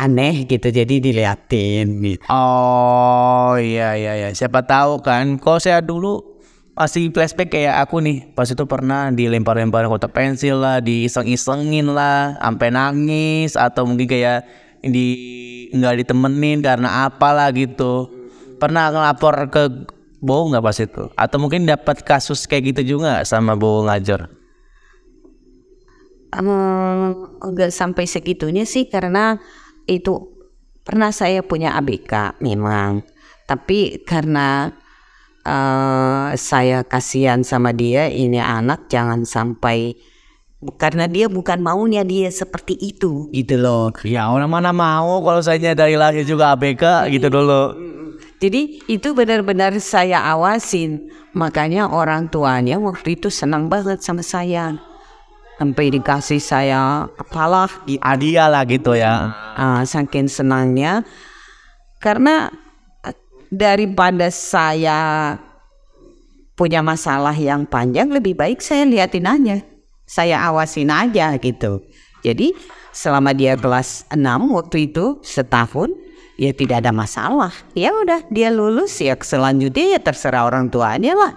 [0.00, 2.24] aneh gitu jadi diliatin gitu.
[2.32, 4.28] Oh iya iya iya.
[4.32, 5.36] Siapa tahu kan.
[5.36, 6.37] Kalau saya dulu
[6.78, 8.30] masih flashback kayak aku nih.
[8.38, 14.46] Pas itu pernah dilempar-lemparin kotak pensil lah, diiseng-isengin lah, sampai nangis atau mungkin kayak
[14.86, 15.08] di
[15.74, 18.06] nggak ditemenin karena apalah gitu.
[18.62, 19.62] Pernah ngelapor ke
[20.22, 21.04] Bowo nggak pas itu?
[21.18, 24.30] Atau mungkin dapat kasus kayak gitu juga sama Bowo ngajar?
[27.42, 29.42] Enggak sampai segitunya sih karena
[29.90, 30.30] itu
[30.84, 33.00] pernah saya punya ABK memang
[33.48, 34.76] tapi karena
[35.48, 39.96] uh, saya kasihan sama dia ini anak jangan sampai
[40.76, 43.30] karena dia bukan maunya dia seperti itu.
[43.30, 43.94] Gitu loh.
[44.02, 47.78] Ya orang mana mau kalau saya dari lahir juga ABK gitu dulu.
[48.38, 51.10] Jadi itu benar-benar saya awasin.
[51.34, 54.78] Makanya orang tuanya waktu itu senang banget sama saya.
[55.58, 57.98] Sampai dikasih saya apalah gitu.
[57.98, 59.34] hadiah lah gitu ya.
[59.58, 61.02] Uh, saking senangnya.
[61.98, 62.50] Karena
[63.48, 65.36] daripada saya
[66.58, 69.56] punya masalah yang panjang lebih baik saya liatin aja
[70.08, 71.84] saya awasin aja gitu
[72.24, 72.52] jadi
[72.90, 74.18] selama dia kelas 6
[74.52, 75.92] waktu itu setahun
[76.40, 81.32] ya tidak ada masalah ya udah dia lulus ya selanjutnya ya terserah orang tuanya lah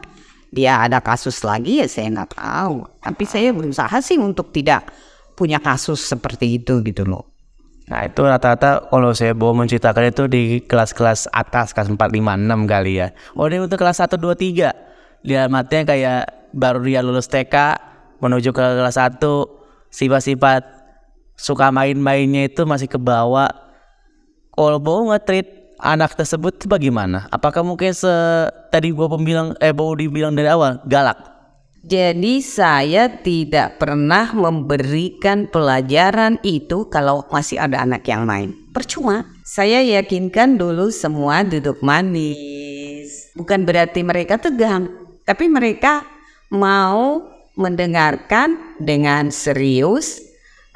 [0.52, 2.84] dia ada kasus lagi ya saya nggak tahu.
[3.00, 4.92] Tapi saya berusaha sih untuk tidak
[5.40, 7.31] punya kasus seperti itu gitu loh.
[7.92, 12.72] Nah itu rata-rata kalau saya bawa menceritakan itu di kelas-kelas atas kelas 4, 5, 6
[12.72, 13.12] kali ya.
[13.36, 16.22] Oh ini untuk kelas 1, 2, 3 Dia matanya kayak
[16.56, 17.52] baru dia lulus TK
[18.24, 19.20] menuju ke kelas 1
[19.92, 20.64] Sifat-sifat
[21.36, 23.52] suka main-mainnya itu masih ke bawah
[24.56, 27.28] Kalau bawa nge-treat anak tersebut bagaimana?
[27.34, 28.08] Apakah mungkin se
[28.70, 31.31] tadi gua pembilang eh bau dibilang dari awal galak?
[31.82, 38.54] Jadi saya tidak pernah memberikan pelajaran itu kalau masih ada anak yang main.
[38.70, 39.26] Percuma.
[39.42, 43.34] Saya yakinkan dulu semua duduk manis.
[43.34, 44.94] Bukan berarti mereka tegang,
[45.26, 46.06] tapi mereka
[46.54, 47.26] mau
[47.58, 50.22] mendengarkan dengan serius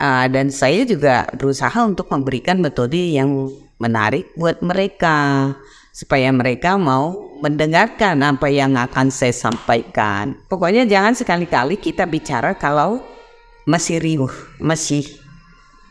[0.02, 5.52] uh, dan saya juga berusaha untuk memberikan metode yang menarik buat mereka
[5.96, 10.39] supaya mereka mau mendengarkan apa yang akan saya sampaikan.
[10.48, 13.04] Pokoknya jangan sekali-kali kita bicara kalau
[13.67, 15.04] masih riuh, masih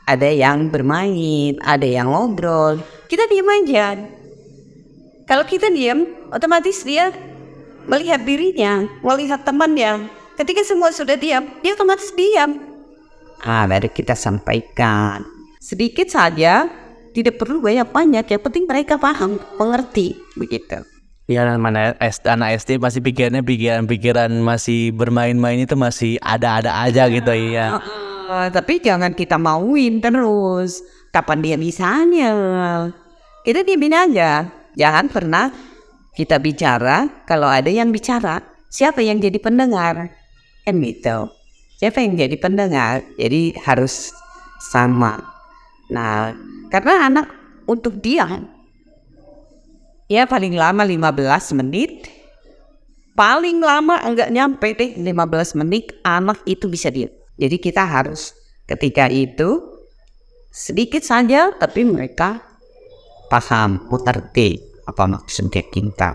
[0.08, 2.80] ada yang bermain, ada yang ngobrol.
[3.10, 3.98] Kita diam aja.
[5.24, 7.12] Kalau kita diam, otomatis dia
[7.88, 10.08] melihat dirinya, melihat temannya.
[10.36, 12.60] Ketika semua sudah diam, dia otomatis diam.
[13.44, 15.24] Ah, baru kita sampaikan.
[15.60, 16.68] Sedikit saja
[17.16, 20.93] tidak perlu banyak-banyak yang penting mereka paham mengerti begitu
[21.24, 27.80] Ya mana anak SD masih pikirannya pikiran-pikiran masih bermain-main itu masih ada-ada aja gitu ya.
[28.28, 30.84] Uh, tapi jangan kita mauin terus.
[31.08, 32.28] Kapan dia bisanya?
[33.40, 34.52] Kita diamin aja.
[34.76, 35.48] Jangan pernah
[36.12, 38.44] kita bicara kalau ada yang bicara.
[38.68, 40.12] Siapa yang jadi pendengar?
[40.68, 41.32] Kan gitu.
[41.80, 43.00] Siapa yang jadi pendengar?
[43.16, 44.12] Jadi harus
[44.60, 45.24] sama.
[45.88, 46.36] Nah,
[46.68, 47.26] karena anak
[47.64, 48.44] untuk dia
[50.14, 52.06] ya paling lama 15 menit
[53.18, 57.10] paling lama enggak nyampe deh 15 menit anak itu bisa diam.
[57.34, 58.34] Jadi kita harus
[58.70, 59.58] ketika itu
[60.54, 62.38] sedikit saja tapi mereka
[63.26, 66.14] paham mengerti apa maksudnya kita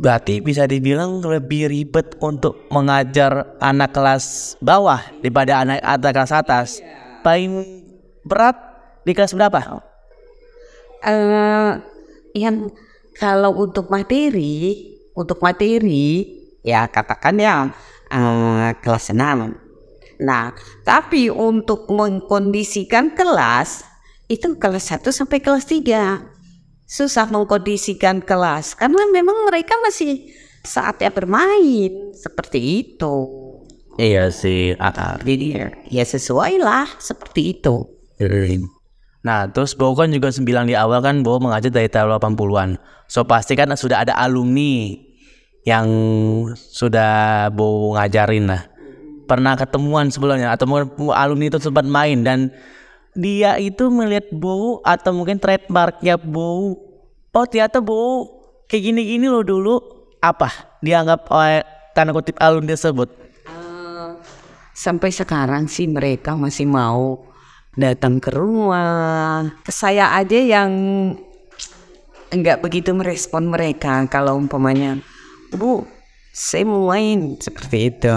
[0.00, 6.68] Berarti bisa dibilang lebih ribet untuk mengajar anak kelas bawah daripada anak atas kelas atas.
[7.20, 7.52] Paling
[8.24, 8.56] berat
[9.04, 9.84] di kelas berapa?
[11.04, 11.84] Uh,
[12.34, 12.70] yang
[13.16, 17.68] kalau untuk materi, untuk materi ya katakan ya
[18.12, 19.20] uh, kelas 6.
[20.20, 20.52] Nah,
[20.84, 23.88] tapi untuk mengkondisikan kelas
[24.28, 26.90] itu kelas 1 sampai kelas 3.
[26.90, 30.28] Susah mengkondisikan kelas karena memang mereka masih
[30.66, 33.14] saatnya bermain seperti itu.
[34.00, 34.72] Iya sih,
[35.26, 37.84] jadi ya sesuai lah seperti itu.
[39.20, 42.80] Nah, terus Bowo kan juga bilang di awal kan Bowo mengajar dari tahun 80-an.
[43.04, 44.96] So pasti kan sudah ada alumni
[45.68, 45.86] yang
[46.56, 48.62] sudah Bowo ngajarin lah.
[49.28, 52.48] Pernah ketemuan sebelumnya atau mungkin alumni itu sempat main dan
[53.12, 56.80] dia itu melihat Bowo atau mungkin trademarknya Bowo.
[57.30, 58.40] Oh ternyata Bowo
[58.72, 59.76] kayak gini-gini loh dulu.
[60.20, 61.64] Apa dianggap oleh
[61.96, 63.08] tanda kutip alumni tersebut?
[63.48, 64.20] Uh,
[64.76, 67.29] sampai sekarang sih mereka masih mau
[67.78, 69.46] datang ke rumah.
[69.70, 70.70] Saya aja yang
[72.30, 74.98] enggak begitu merespon mereka kalau umpamanya,
[75.54, 75.86] Bu,
[76.30, 77.38] saya mau main.
[77.38, 78.14] Seperti itu.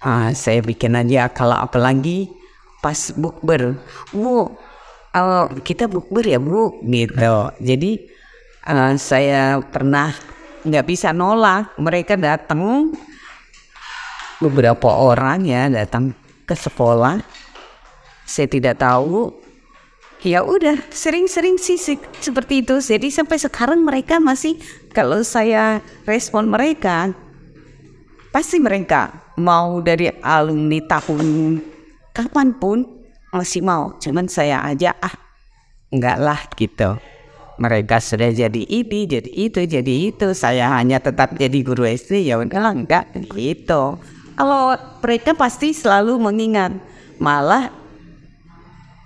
[0.00, 2.32] Ah, saya bikin aja kalau apalagi
[2.80, 3.76] pas bukber.
[4.12, 4.48] Bu
[5.12, 6.80] uh, kita bukber ya bu?
[6.80, 7.36] Gitu.
[7.60, 7.90] Jadi
[8.64, 10.12] uh, saya pernah
[10.64, 11.76] nggak bisa nolak.
[11.76, 12.92] Mereka datang
[14.40, 16.16] beberapa orang ya datang
[16.48, 17.20] ke sekolah
[18.30, 19.34] saya tidak tahu.
[20.22, 22.78] Ya udah sering-sering se- seperti itu.
[22.78, 24.54] Jadi sampai sekarang mereka masih
[24.94, 27.10] kalau saya respon mereka
[28.30, 31.58] pasti mereka mau dari alumni tahun
[32.14, 32.86] kapan pun
[33.34, 33.96] masih mau.
[33.98, 35.16] Cuman saya aja ah
[35.90, 37.00] enggak lah gitu.
[37.60, 40.36] Mereka sudah jadi ini jadi itu jadi itu.
[40.36, 43.96] Saya hanya tetap jadi guru SD ya udahlah enggak gitu.
[44.36, 46.76] Kalau mereka pasti selalu mengingat
[47.16, 47.79] malah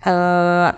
[0.05, 0.71] eh,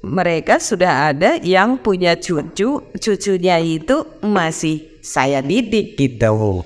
[0.00, 2.80] mereka sudah ada yang punya cucu.
[2.96, 5.96] Cucunya itu masih saya didik.
[5.96, 6.64] Gitu.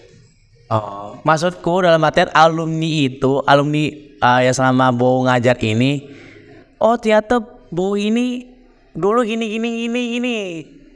[0.73, 3.85] Oh, maksudku dalam artian alumni itu, alumni
[4.25, 6.09] uh, yang selama Bo ngajar ini,
[6.81, 7.39] oh ternyata
[7.69, 8.49] Bo ini
[8.97, 10.37] dulu gini gini gini gini.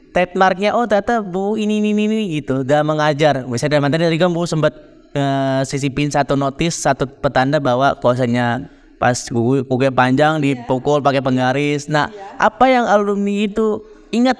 [0.09, 2.65] Trademarknya oh ternyata Bu ini ini ini, ini gitu.
[2.65, 3.45] Dalam mengajar.
[3.45, 4.73] Misalnya dalam artian tadi kan Bu sempat
[5.13, 8.67] uh, sisipin satu notis satu petanda bahwa bahwasanya
[8.99, 11.87] pas kuku kuku panjang dipukul pakai penggaris.
[11.87, 13.81] Nah apa yang alumni itu
[14.11, 14.37] ingat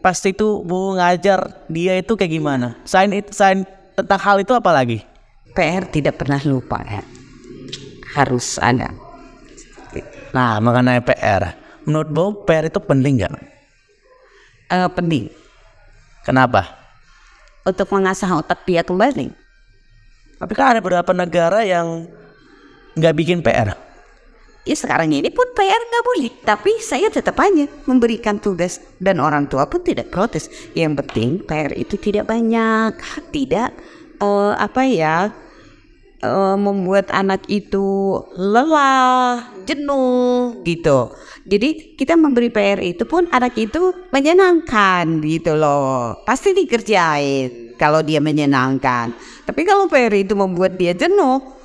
[0.00, 2.80] pas itu Bu ngajar dia itu kayak gimana?
[2.88, 5.04] Selain itu selain tentang hal itu apa lagi?
[5.52, 7.04] PR tidak pernah lupa ya.
[8.16, 8.90] Harus ada.
[10.32, 13.32] Nah mengenai PR menurut Bu PR itu penting nggak?
[14.72, 15.28] Eh, penting.
[16.24, 16.64] Kenapa?
[17.68, 19.28] Untuk mengasah otak dia kembali.
[20.40, 22.08] Tapi kan ada beberapa negara yang
[22.96, 23.92] nggak bikin PR
[24.62, 29.50] Ya sekarang ini pun PR nggak boleh, tapi saya tetap aja memberikan tugas dan orang
[29.50, 30.46] tua pun tidak protes.
[30.78, 32.94] Yang penting PR itu tidak banyak,
[33.34, 33.74] tidak
[34.22, 35.34] eh, apa ya
[36.22, 41.10] eh, membuat anak itu lelah, jenuh gitu.
[41.42, 46.22] Jadi kita memberi PR itu pun anak itu menyenangkan gitu loh.
[46.22, 49.10] Pasti dikerjain kalau dia menyenangkan.
[49.42, 51.61] Tapi kalau PR itu membuat dia jenuh,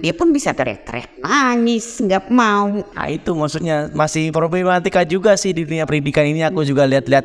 [0.00, 5.68] dia pun bisa teriak-teriak nangis nggak mau Nah itu maksudnya masih problematika juga sih di
[5.68, 7.24] dunia pendidikan ini aku juga lihat-lihat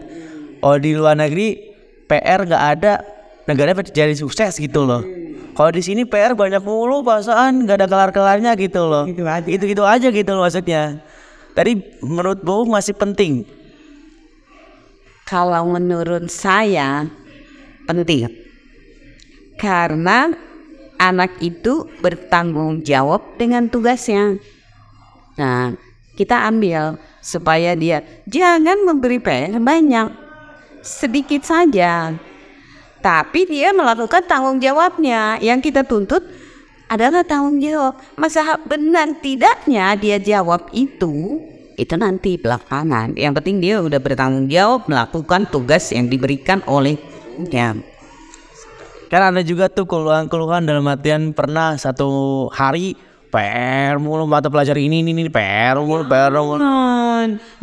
[0.59, 3.01] oh di luar negeri PR nggak ada
[3.49, 5.01] negaranya jadi sukses gitu loh.
[5.55, 9.07] Kalau di sini PR banyak mulu perasaan nggak ada kelar-kelarnya gitu loh.
[9.07, 9.47] Gitu aja.
[9.47, 10.99] Itu gitu aja gitu loh maksudnya.
[11.55, 13.47] Tadi menurut Bu masih penting.
[15.25, 17.09] kalau menurut saya
[17.89, 18.29] penting
[19.57, 20.37] karena
[21.05, 24.41] anak itu bertanggung jawab dengan tugasnya.
[25.37, 25.77] Nah
[26.17, 30.09] kita ambil supaya dia jangan memberi PR banyak
[30.81, 32.17] sedikit saja.
[33.05, 35.37] Tapi dia melakukan tanggung jawabnya.
[35.37, 36.25] Yang kita tuntut
[36.89, 38.01] adalah tanggung jawab.
[38.17, 41.37] Masa benar tidaknya dia jawab itu
[41.75, 43.13] itu nanti belakangan.
[43.13, 46.97] Yang penting dia udah bertanggung jawab melakukan tugas yang diberikan oleh
[47.51, 47.75] ya
[49.15, 52.99] Kan ada juga tuh keluhan-keluhan dalam artian pernah satu hari
[53.31, 56.59] PR mulu mata pelajar ini ini, ini PR mulu PR mulu.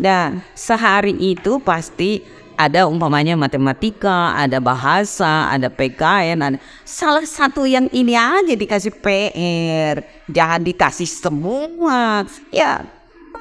[0.01, 2.25] dan sehari itu pasti
[2.57, 6.57] ada umpamanya matematika, ada bahasa, ada PKN, ada
[6.89, 10.01] salah satu yang ini aja dikasih PR,
[10.33, 12.25] jangan dikasih semua.
[12.49, 12.81] Ya,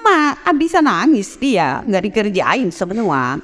[0.04, 3.39] ma bisa nangis dia nggak dikerjain semua.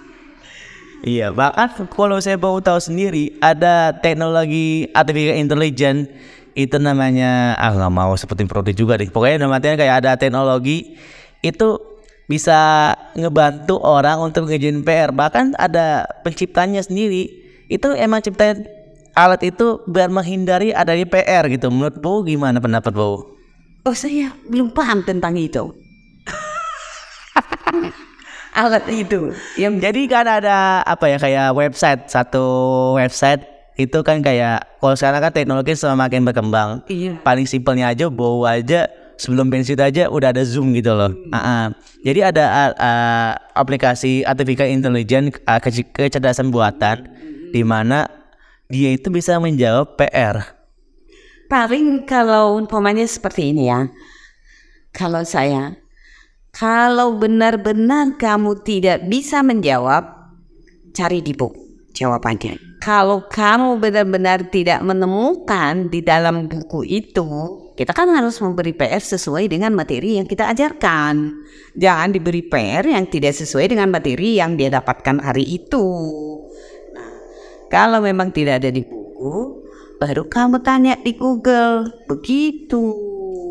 [1.06, 6.10] Iya, bahkan kalau saya baru tahu sendiri ada teknologi artificial intelligence
[6.58, 9.13] itu namanya ah nggak mau seperti produk juga deh.
[9.13, 10.98] Pokoknya artian kayak ada teknologi
[11.46, 11.78] itu
[12.26, 15.13] bisa ngebantu orang untuk ngerjain PR.
[15.13, 17.30] Bahkan ada penciptanya sendiri.
[17.69, 18.65] Itu emang ciptain
[19.13, 21.69] alat itu biar menghindari adanya PR gitu.
[21.69, 23.38] Menurut Bu gimana pendapat Bu?
[23.86, 25.78] Oh saya belum paham tentang itu.
[28.58, 32.46] Alat itu yang Jadi kan ada apa ya kayak website satu
[32.98, 33.46] website
[33.78, 36.82] itu kan kayak kalau sekarang kan teknologi semakin berkembang.
[36.90, 37.22] Iya.
[37.22, 38.90] Paling simpelnya aja bawa aja
[39.22, 41.14] sebelum pensiun aja udah ada Zoom gitu loh.
[41.30, 41.66] Ah, ah.
[42.02, 47.06] Jadi ada ah, ah, aplikasi artificial intelligence ah, kece- kecerdasan buatan
[47.54, 48.10] di mana
[48.66, 50.58] dia itu bisa menjawab PR.
[51.48, 53.88] Paling kalau umpamanya seperti ini ya.
[54.92, 55.78] Kalau saya,
[56.58, 60.34] kalau benar-benar kamu tidak bisa menjawab,
[60.90, 62.82] cari di buku jawabannya.
[62.82, 67.30] Kalau kamu benar-benar tidak menemukan di dalam buku itu,
[67.78, 71.46] kita kan harus memberi PR sesuai dengan materi yang kita ajarkan.
[71.78, 75.86] Jangan diberi PR yang tidak sesuai dengan materi yang dia dapatkan hari itu.
[76.94, 77.14] Nah,
[77.70, 79.62] kalau memang tidak ada di buku,
[80.02, 81.86] baru kamu tanya di Google.
[82.10, 82.82] Begitu.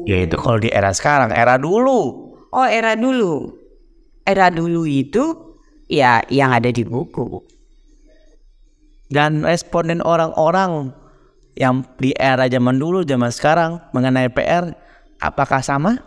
[0.07, 2.26] Ya itu kalau di era sekarang, era dulu.
[2.53, 3.55] Oh era dulu.
[4.27, 5.55] Era dulu itu
[5.87, 7.43] ya yang ada di buku.
[9.07, 10.91] Dan responden orang-orang
[11.55, 14.75] yang di era zaman dulu, zaman sekarang mengenai PR,
[15.23, 16.03] apakah sama?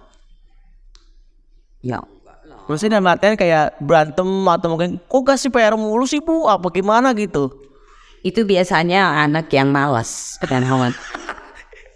[1.79, 2.03] Ya.
[2.69, 7.17] Maksudnya dalam artian kayak berantem atau mungkin kok kasih PR mulu sih bu, apa gimana
[7.17, 7.49] gitu?
[8.21, 10.67] Itu biasanya anak yang malas dan.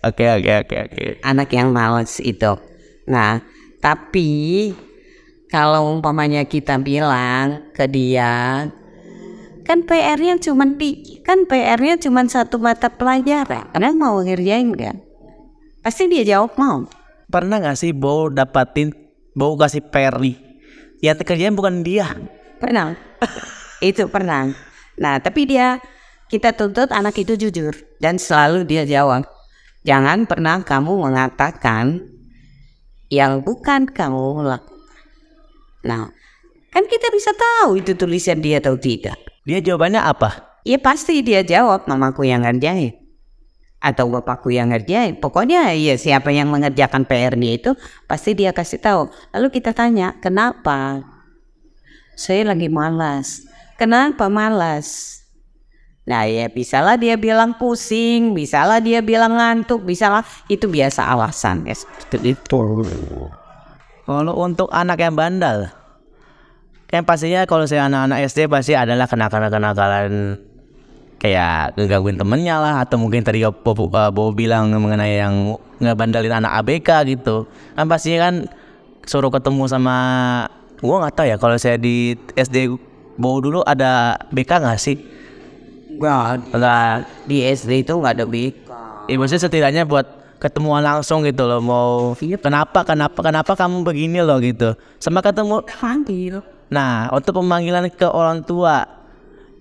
[0.03, 1.05] Oke oke oke oke.
[1.23, 2.59] Anak yang malas itu.
[3.07, 3.39] Nah,
[3.83, 4.71] tapi
[5.51, 8.71] kalau umpamanya kita bilang ke dia
[9.67, 13.67] kan PR-nya cuma di kan PR-nya cuma satu mata pelajaran.
[13.71, 14.99] Karena mau ngerjain kan?
[15.83, 16.87] Pasti dia jawab mau.
[17.31, 18.91] Pernah nggak sih Bo dapatin
[19.35, 20.35] Bo kasih PR nih?
[21.03, 22.11] Ya kerjaan bukan dia.
[22.59, 22.95] Pernah.
[23.83, 24.51] itu pernah.
[24.95, 25.83] Nah, tapi dia
[26.31, 29.27] kita tuntut anak itu jujur dan selalu dia jawab.
[29.83, 32.12] Jangan pernah kamu mengatakan
[33.13, 34.73] yang bukan kamu lakukan.
[35.85, 36.09] Nah,
[36.73, 39.21] kan kita bisa tahu itu tulisan dia atau tidak.
[39.45, 40.57] Dia jawabannya apa?
[40.65, 43.03] Ya pasti dia jawab mamaku yang ngerjain
[43.83, 45.19] atau bapakku yang ngerjain.
[45.19, 47.71] Pokoknya ya siapa yang mengerjakan PR dia itu
[48.07, 49.11] pasti dia kasih tahu.
[49.35, 51.03] Lalu kita tanya, "Kenapa?"
[52.15, 53.43] Saya lagi malas.
[53.75, 55.19] Kenapa malas?
[56.03, 60.27] Nah ya bisalah dia bilang pusing, bisalah dia bilang ngantuk, bisalah.
[60.51, 61.75] Itu biasa alasan ya.
[61.75, 62.59] Seperti itu.
[64.03, 65.71] Kalau untuk anak yang bandel,
[66.91, 70.43] kan pastinya kalau saya anak-anak SD pasti adalah kenakalan-kenakalan
[71.23, 77.15] kayak ngegangguin temennya lah atau mungkin tadi Bobo, Bobo bilang mengenai yang ngebandalin anak ABK
[77.15, 77.47] gitu.
[77.79, 78.35] Kan pastinya kan
[79.07, 79.95] suruh ketemu sama
[80.83, 82.75] gua nggak tahu ya kalau saya di SD
[83.15, 85.12] Bobo dulu ada BK nggak sih
[85.95, 88.69] Enggak, Enggak di SD itu nggak ada BK.
[89.05, 91.91] Ya maksudnya setidaknya buat ketemuan langsung gitu loh mau
[92.37, 96.43] kenapa kenapa kenapa kamu begini loh gitu sama ketemu Panggil.
[96.67, 98.83] nah untuk pemanggilan ke orang tua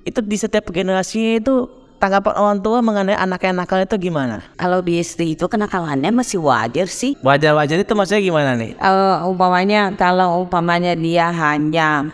[0.03, 1.71] itu di setiap generasi itu
[2.03, 6.43] tanggapan orang tua mengenai anak yang nakal itu gimana Kalau di SD itu kenakalannya masih
[6.43, 7.15] wajar sih.
[7.23, 12.11] wajar-wajar itu maksudnya gimana nih Eh, umpamanya kalau umpamanya dia hanya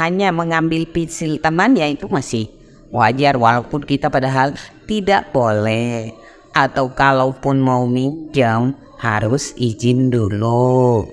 [0.00, 2.48] hanya mengambil pensil teman ya itu masih
[2.90, 4.54] wajar walaupun kita padahal
[4.86, 6.14] tidak boleh.
[6.56, 11.04] Atau kalaupun mau minjam harus izin dulu.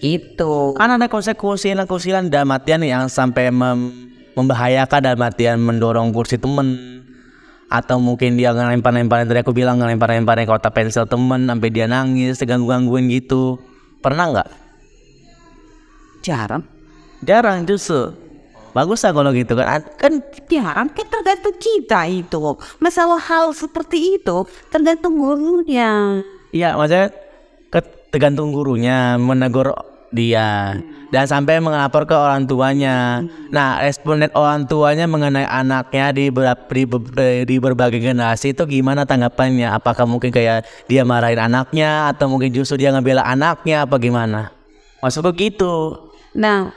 [0.00, 0.72] Gitu.
[0.78, 6.98] Kan ada konsekuensi-konsekuensi dalam artian yang sampai mem- membahayakan dalam artian mendorong kursi temen.
[7.72, 13.08] Atau mungkin dia ngelempar-lemparin tadi aku bilang ngelempar-lemparin kotak pensil temen sampai dia nangis ganggu-gangguin
[13.08, 13.60] gitu.
[14.04, 14.48] Pernah nggak?
[16.24, 16.64] Jarang.
[17.24, 18.21] Jarang justru
[18.72, 20.12] bagus lah kalau gitu kan kan
[20.48, 26.20] jarang kan tergantung kita itu masalah hal seperti itu tergantung gurunya
[26.52, 27.12] iya maksudnya
[28.12, 29.72] tergantung gurunya menegur
[30.12, 30.76] dia
[31.12, 33.20] dan sampai mengelapor ke orang tuanya.
[33.52, 39.68] Nah, responden orang tuanya mengenai anaknya di, ber- di, di berbagai generasi itu gimana tanggapannya?
[39.72, 44.56] Apakah mungkin kayak dia marahin anaknya atau mungkin justru dia ngebela anaknya apa gimana?
[45.04, 46.00] Maksud begitu.
[46.32, 46.72] Nah,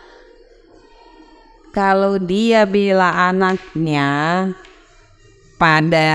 [1.76, 4.07] kalau dia bila anaknya
[5.59, 6.11] pada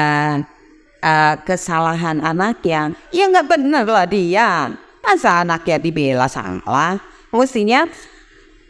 [1.05, 4.73] eh, kesalahan anaknya, ya nggak benar lah dia.
[5.05, 6.97] Masa anaknya dibela salah?
[7.29, 7.85] Mestinya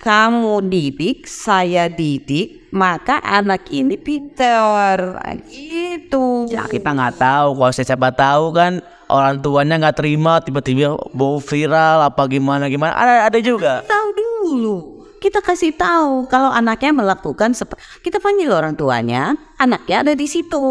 [0.02, 5.22] kamu didik, saya didik, maka anak ini pintar.
[5.46, 6.50] Itu.
[6.50, 7.48] Ya kita nggak tahu.
[7.54, 12.98] Kalau saya siapa tahu kan orang tuanya nggak terima tiba-tiba bau viral apa gimana gimana.
[12.98, 13.86] Ada ada juga.
[13.86, 14.89] tahu dulu.
[15.20, 20.64] Kita kasih tahu kalau anaknya melakukan sep- kita panggil orang tuanya, anaknya ada di situ.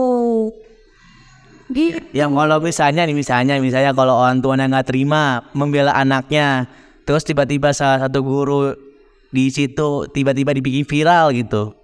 [1.69, 2.01] Gitu.
[2.17, 6.65] Yang kalau misalnya nih misalnya misalnya kalau orang tuanya nggak terima membela anaknya,
[7.05, 8.73] terus tiba-tiba salah satu guru
[9.29, 11.77] di situ tiba-tiba dibikin viral gitu.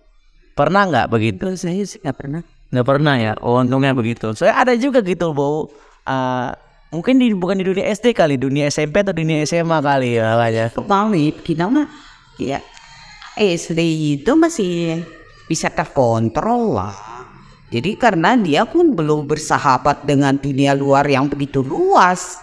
[0.58, 1.46] Pernah nggak begitu?
[1.54, 2.42] Saya sih nggak pernah.
[2.74, 3.38] Nggak pernah ya.
[3.46, 4.34] Oh, untungnya begitu.
[4.34, 5.70] Saya ada juga gitu, Bu.
[6.10, 6.50] Eh,
[6.90, 10.66] mungkin di bukan di dunia SD kali, dunia SMP atau dunia SMA kali ya makanya.
[10.74, 11.86] Kembali kita mah
[12.40, 12.60] ya
[13.36, 13.80] SD
[14.20, 15.04] itu masih
[15.46, 16.96] bisa terkontrol lah.
[17.70, 22.40] Jadi karena dia pun belum bersahabat dengan dunia luar yang begitu luas.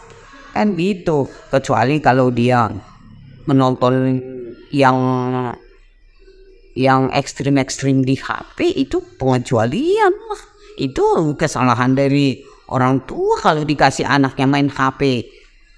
[0.52, 1.24] Kan gitu.
[1.48, 2.68] Kecuali kalau dia
[3.48, 4.20] menonton
[4.68, 4.98] yang
[6.76, 10.42] yang ekstrim-ekstrim di HP itu pengecualian lah.
[10.76, 15.24] Itu kesalahan dari orang tua kalau dikasih anaknya main HP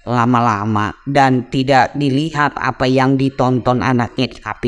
[0.05, 4.63] lama-lama dan tidak dilihat apa yang ditonton anaknya di HP.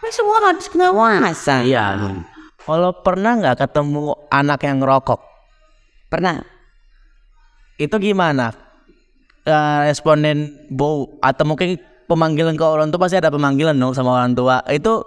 [0.00, 1.68] Kan Semua harus pengawasan.
[1.68, 1.86] Iya.
[2.64, 5.20] Kalau pernah nggak ketemu anak yang ngerokok,
[6.10, 6.42] Pernah.
[7.76, 8.54] itu gimana?
[9.46, 11.78] eh, responden Bow atau mungkin
[12.10, 14.58] pemanggilan ke orang tua pasti ada pemanggilan dong sama orang tua.
[14.66, 15.06] Itu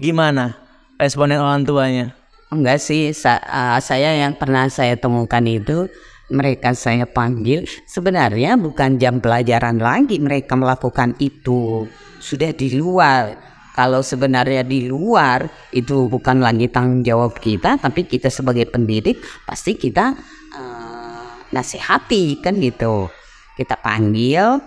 [0.00, 0.56] gimana
[0.96, 2.16] responden orang tuanya?
[2.48, 5.90] Enggak sih, sa- uh, saya yang pernah saya temukan itu
[6.32, 11.84] mereka saya panggil sebenarnya bukan jam pelajaran lagi mereka melakukan itu
[12.20, 13.36] sudah di luar.
[13.74, 19.74] Kalau sebenarnya di luar itu bukan lagi tanggung jawab kita, tapi kita sebagai pendidik pasti
[19.74, 20.14] kita
[20.54, 23.10] uh, nasihati kan gitu.
[23.58, 24.62] Kita panggil,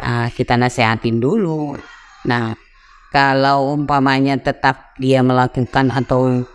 [0.00, 1.76] uh, kita nasihatin dulu.
[2.24, 2.56] Nah,
[3.12, 6.48] kalau umpamanya tetap dia melakukan atau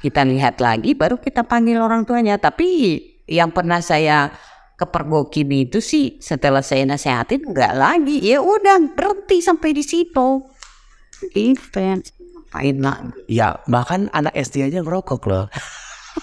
[0.00, 2.98] kita lihat lagi baru kita panggil orang tuanya tapi
[3.30, 4.34] yang pernah saya
[4.74, 8.18] kepergokin itu sih setelah saya nasehatin enggak lagi.
[8.18, 10.42] Ya udah berhenti sampai di situ.
[12.18, 13.14] Ngapain lagi?
[13.30, 15.46] Ya bahkan anak SD aja ngerokok loh.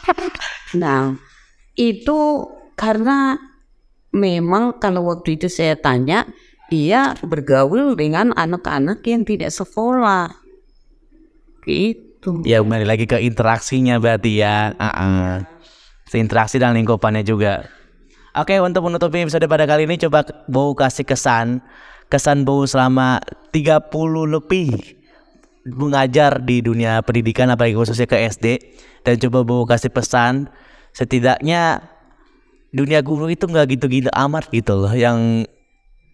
[0.82, 1.16] nah
[1.80, 2.20] itu
[2.76, 3.40] karena
[4.12, 6.28] memang kalau waktu itu saya tanya
[6.68, 10.36] dia bergaul dengan anak-anak yang tidak sekolah.
[11.64, 12.44] Gitu.
[12.44, 14.76] Ya kembali lagi ke interaksinya berarti ya.
[14.76, 15.57] Uh
[16.16, 17.68] Interaksi dan lingkupannya juga.
[18.38, 21.60] Oke untuk menutupi episode pada kali ini coba Bow kasih kesan
[22.08, 23.20] kesan Bow selama
[23.52, 23.92] 30
[24.30, 24.78] lebih
[25.68, 28.62] mengajar di dunia pendidikan apalagi khususnya ke SD
[29.04, 30.48] dan coba Bow kasih pesan
[30.96, 31.84] setidaknya
[32.72, 35.44] dunia guru itu nggak gitu-gitu amat gitu loh yang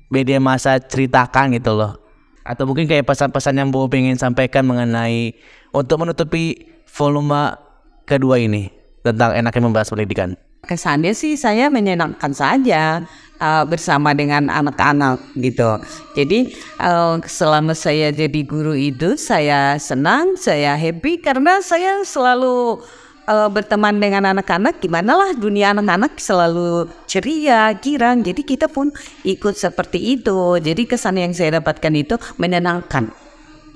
[0.09, 1.97] media masa ceritakan gitu loh.
[2.43, 5.31] Atau mungkin kayak pesan-pesan yang Bowo pengen sampaikan mengenai
[5.71, 7.55] untuk menutupi volume
[8.03, 10.39] kedua ini tentang enaknya membahas pendidikan.
[10.63, 13.03] kesannya sih saya menyenangkan saja
[13.43, 15.75] uh, bersama dengan anak-anak gitu.
[16.15, 22.79] Jadi uh, selama saya jadi guru itu saya senang, saya happy karena saya selalu
[23.27, 24.79] uh, berteman dengan anak-anak.
[24.79, 28.23] Gimana lah dunia anak-anak selalu ceria, girang.
[28.23, 28.87] Jadi kita pun
[29.27, 30.63] ikut seperti itu.
[30.63, 33.11] Jadi kesan yang saya dapatkan itu menyenangkan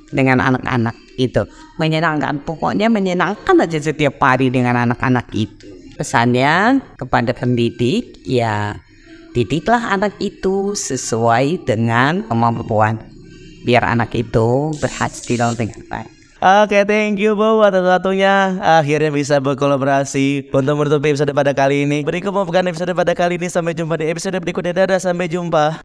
[0.08, 1.44] dengan anak-anak itu
[1.78, 5.66] menyenangkan pokoknya menyenangkan aja setiap hari dengan anak-anak itu
[5.98, 8.78] pesannya kepada pendidik ya
[9.34, 13.02] didiklah anak itu sesuai dengan kemampuan
[13.66, 18.62] biar anak itu berhasil dengan baik Oke, thank you Bow atas waktunya.
[18.62, 22.06] Akhirnya bisa berkolaborasi untuk menutupi episode pada kali ini.
[22.06, 23.50] Berikut merupakan episode pada kali ini.
[23.50, 24.86] Sampai jumpa di episode berikutnya.
[24.86, 25.82] Dadah, sampai jumpa.